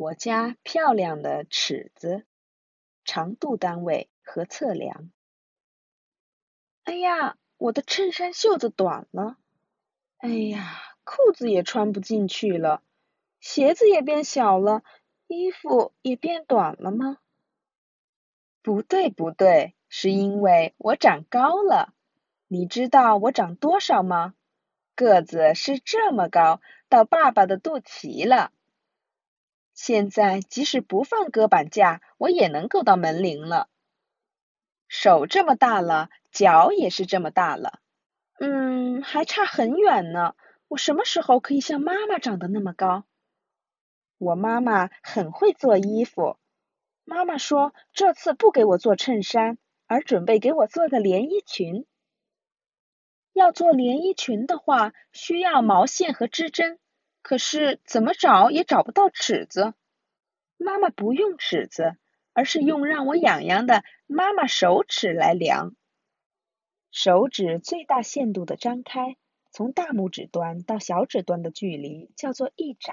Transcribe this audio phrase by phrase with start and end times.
[0.00, 2.24] 我家漂亮的尺子，
[3.04, 5.10] 长度单位和测量。
[6.84, 9.36] 哎呀，我的衬衫袖子短了。
[10.16, 12.82] 哎呀，裤子也穿不进去了，
[13.40, 14.82] 鞋子也变小了，
[15.26, 17.18] 衣服也变短了吗？
[18.62, 21.92] 不对，不对，是因为我长高了。
[22.48, 24.34] 你知道我长多少吗？
[24.94, 28.50] 个子是这么高，到爸爸的肚脐了。
[29.82, 33.70] 现在即使不放隔板架，我也能够到门铃了。
[34.88, 37.80] 手这么大了，脚也是这么大了。
[38.38, 40.34] 嗯，还差很远呢。
[40.68, 43.06] 我什么时候可以像妈妈长得那么高？
[44.18, 46.36] 我妈妈很会做衣服。
[47.04, 49.56] 妈妈说这次不给我做衬衫，
[49.86, 51.86] 而准备给我做个连衣裙。
[53.32, 56.78] 要做连衣裙的话，需要毛线和织针。
[57.22, 59.74] 可是怎么找也找不到尺子。
[60.62, 61.96] 妈妈不用尺子，
[62.34, 65.74] 而是用让我痒痒的妈妈手指来量。
[66.90, 69.16] 手指最大限度的张开，
[69.50, 72.92] 从大拇指端到小指端的距离叫做一拃。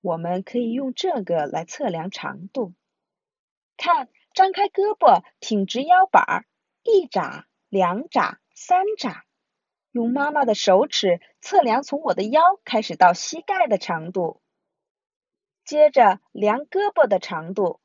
[0.00, 2.74] 我们可以用这个来测量长度。
[3.76, 6.44] 看，张开胳膊，挺直腰板儿，
[6.82, 9.22] 一拃、两拃、三拃。
[9.92, 14.42] 用妈妈的手尺测量从我的腰开始到膝盖的长度，
[15.64, 17.80] 接着量胳膊的长度，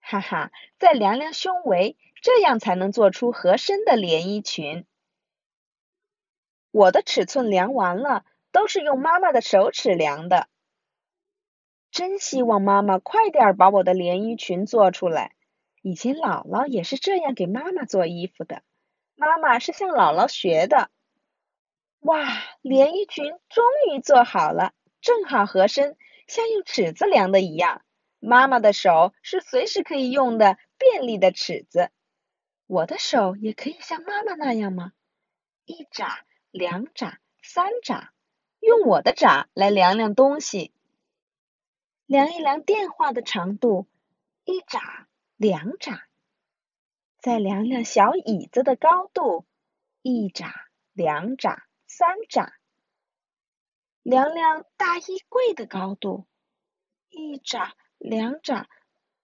[0.00, 4.86] 哈哈，再量量胸围，这样才能做出合身的连衣裙。
[6.70, 10.48] 我的尺寸量完了，都是用妈妈的手尺量的。
[11.90, 15.34] 真希望妈妈快点把我的连衣裙做出来。
[15.82, 18.62] 以前姥姥也是这样给妈妈做衣服的，
[19.16, 20.90] 妈妈是向姥姥学的。
[22.00, 22.24] 哇，
[22.62, 25.96] 连衣裙终于做好了，正好合身，
[26.30, 27.82] 像用尺子量的一样。
[28.20, 31.90] 妈妈的手是随时可以用的便利的尺子，
[32.68, 34.92] 我的手也可以像妈妈那样吗？
[35.64, 36.20] 一拃、
[36.52, 38.10] 两拃、三拃，
[38.60, 40.72] 用我的拃来量量东西，
[42.06, 43.88] 量一量电话的长度，
[44.44, 46.00] 一拃、两拃，
[47.18, 49.46] 再量量小椅子的高度，
[50.02, 50.52] 一拃、
[50.92, 51.58] 两拃。
[51.92, 52.52] 三拃，
[54.02, 56.26] 量量大衣柜的高度，
[57.10, 58.64] 一拃、两拃，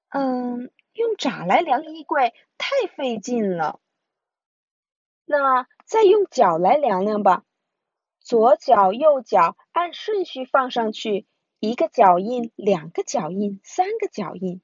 [0.09, 3.81] 嗯，用拃来量衣柜太费劲了。
[5.25, 7.45] 那再用脚来量量吧，
[8.21, 11.27] 左脚、右脚按顺序放上去，
[11.59, 14.61] 一个脚印，两个脚印，三个脚印。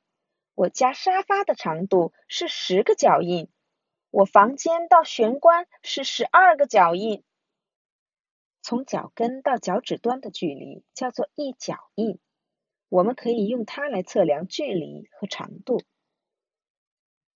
[0.54, 3.50] 我家沙发的长度是十个脚印，
[4.10, 7.24] 我房间到玄关是十二个脚印。
[8.62, 12.18] 从脚跟到脚趾端的距离叫做一脚印，
[12.88, 15.82] 我们可以用它来测量距离和长度。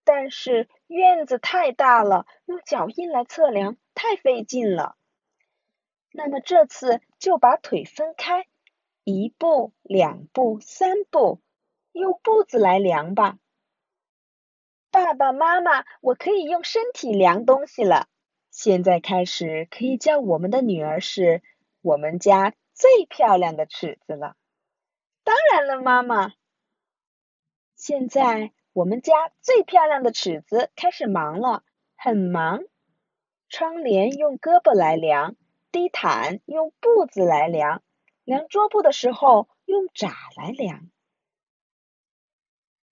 [0.04, 4.96] 但是院子太大了，用脚印来测量太费劲了。
[6.12, 8.46] 那么这次就把腿分开，
[9.02, 11.40] 一步、两步、三步，
[11.90, 13.36] 用步子来量吧。
[14.92, 18.08] 爸爸妈妈，我可以用身体量东西了。
[18.58, 21.42] 现在开始可以叫我们的女儿是
[21.82, 24.34] 我们家最漂亮的尺子了。
[25.24, 26.32] 当然了，妈妈。
[27.74, 29.12] 现在我们家
[29.42, 31.64] 最漂亮的尺子开始忙了，
[31.96, 32.62] 很忙。
[33.50, 35.36] 窗帘用胳膊来量，
[35.70, 37.82] 地毯用步子来量，
[38.24, 40.90] 量桌布的时候用拃来量。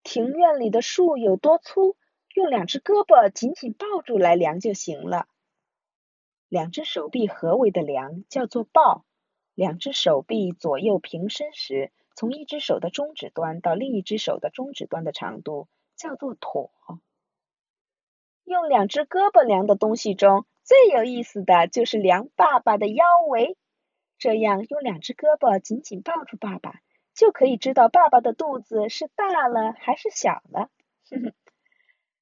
[0.03, 1.97] 庭院里的树有多粗，
[2.35, 5.27] 用两只胳膊紧紧抱住来量就行了。
[6.47, 9.03] 两只手臂合围的量叫做抱，
[9.55, 16.71] 两只手臂左右平伸时，从一只手的中指端到另一只手的中指端的长度叫做妥。
[18.43, 23.57] 用两只胳膊量的东西中最有意思的就是量爸爸的腰围，
[24.19, 26.79] 这样用两只胳膊紧紧抱住爸爸，
[27.15, 30.69] 就可以知道爸爸的肚子是大了还是小了。
[31.09, 31.33] 哼哼。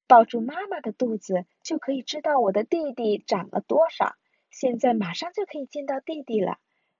[0.06, 4.14] 抱住妈妈的肚子，就可以知道我的弟弟长了多少。
[4.54, 6.58] 现在马上就可以见到弟弟了，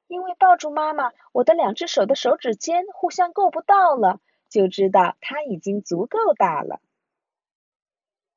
[0.08, 6.80] 因为抱住妈妈，我的两只手的手指尖互相够不到了，就知道他已经足够大了。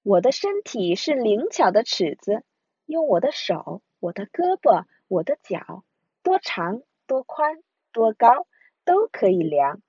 [0.03, 2.43] 我的身体是灵巧的尺子，
[2.85, 5.83] 用我的手、我的胳膊、我的脚，
[6.21, 8.45] 多长、多宽、多高
[8.85, 9.81] 都可以量。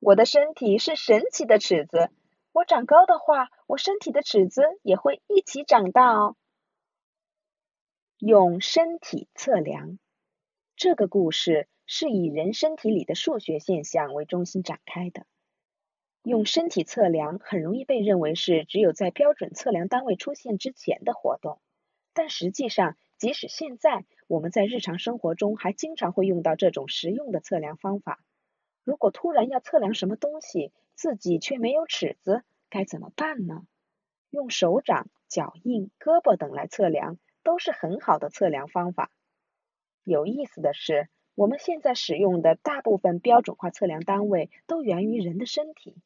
[0.00, 2.10] 我的身体是神奇的尺子，
[2.50, 6.34] 我长高的话，我身体的尺子也会一起长大哦。
[8.24, 9.98] 用身体测量，
[10.76, 15.26] 这个故事是以人身体里的数学现象为中心展开的。
[16.22, 21.60] 用身体测量很容易被认为是只有在标准测量单位出现之前的活动，
[22.14, 28.20] 但实际上，即使现在我们在日常生活中还经常会用到这种实用的测量方法。
[28.84, 33.66] 如果突然要测量什么东西，自己却没有尺子，该怎么办呢？
[34.30, 39.10] 用手掌、脚印、胳膊等来测量，都是很好的测量方法。
[40.04, 45.96] 有意思的是，我们现在使用的大部分标准化测量单位都源于人的身体。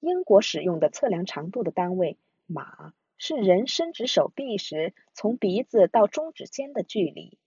[0.00, 7.38] 英国使用的测量长度的单位码，是人伸直手臂时从鼻子到中指间的距离。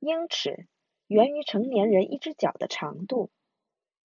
[0.00, 0.66] 英尺
[1.06, 3.30] 源于成年人一只脚的长度。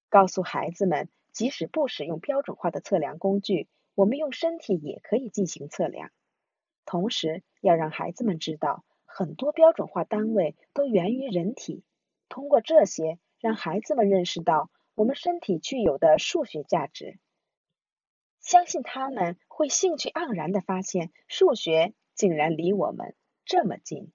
[0.07, 6.11] 告诉孩子们，即使不使用标准化的测量工具，我们用身体也可以进行测量。
[6.85, 8.83] 同时，要让孩子们知道。
[9.11, 11.83] 很多标准化单位都源于人体，
[12.29, 17.19] 通过这些，让孩子们认识到我们身体具有的数学价值。
[18.39, 23.15] 相信他们会兴趣盎然地发现，数学竟然离我们
[23.45, 24.11] 这么近。